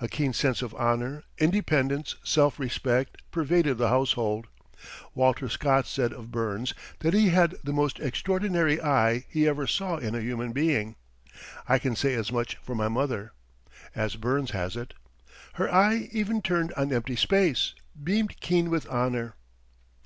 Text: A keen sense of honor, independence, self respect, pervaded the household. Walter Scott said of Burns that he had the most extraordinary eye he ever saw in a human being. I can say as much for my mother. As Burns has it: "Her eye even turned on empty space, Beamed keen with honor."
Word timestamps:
A 0.00 0.08
keen 0.08 0.32
sense 0.32 0.62
of 0.62 0.72
honor, 0.76 1.24
independence, 1.36 2.16
self 2.24 2.58
respect, 2.58 3.18
pervaded 3.30 3.76
the 3.76 3.90
household. 3.90 4.46
Walter 5.14 5.46
Scott 5.50 5.86
said 5.86 6.10
of 6.10 6.30
Burns 6.30 6.72
that 7.00 7.12
he 7.12 7.28
had 7.28 7.54
the 7.62 7.74
most 7.74 8.00
extraordinary 8.00 8.80
eye 8.80 9.26
he 9.28 9.46
ever 9.46 9.66
saw 9.66 9.98
in 9.98 10.14
a 10.14 10.22
human 10.22 10.52
being. 10.52 10.96
I 11.68 11.78
can 11.78 11.94
say 11.96 12.14
as 12.14 12.32
much 12.32 12.56
for 12.62 12.74
my 12.74 12.88
mother. 12.88 13.32
As 13.94 14.16
Burns 14.16 14.52
has 14.52 14.74
it: 14.74 14.94
"Her 15.52 15.70
eye 15.70 16.08
even 16.12 16.40
turned 16.40 16.72
on 16.72 16.90
empty 16.90 17.16
space, 17.16 17.74
Beamed 18.02 18.40
keen 18.40 18.70
with 18.70 18.88
honor." 18.88 19.34